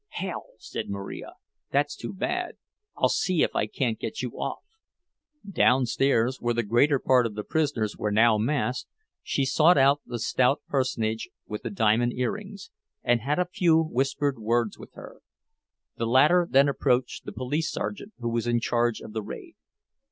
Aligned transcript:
"Hell!" 0.07 0.45
said 0.57 0.89
Marija. 0.89 1.33
"That's 1.69 1.95
too 1.95 2.11
bad. 2.11 2.55
I'll 2.97 3.07
see 3.07 3.43
if 3.43 3.55
I 3.55 3.67
can't 3.67 3.99
get 3.99 4.23
you 4.23 4.31
off." 4.31 4.63
Downstairs, 5.47 6.41
where 6.41 6.55
the 6.55 6.63
greater 6.63 6.97
part 6.97 7.27
of 7.27 7.35
the 7.35 7.43
prisoners 7.43 7.95
were 7.97 8.09
now 8.09 8.39
massed, 8.39 8.87
she 9.21 9.45
sought 9.45 9.77
out 9.77 10.01
the 10.03 10.17
stout 10.17 10.63
personage 10.67 11.29
with 11.45 11.61
the 11.61 11.69
diamond 11.69 12.13
earrings, 12.13 12.71
and 13.03 13.21
had 13.21 13.37
a 13.37 13.45
few 13.45 13.79
whispered 13.79 14.39
words 14.39 14.75
with 14.75 14.91
her. 14.93 15.21
The 15.97 16.07
latter 16.07 16.47
then 16.49 16.67
approached 16.67 17.25
the 17.25 17.31
police 17.31 17.69
sergeant 17.71 18.13
who 18.17 18.29
was 18.29 18.47
in 18.47 18.59
charge 18.59 19.01
of 19.01 19.13
the 19.13 19.21
raid. 19.21 19.53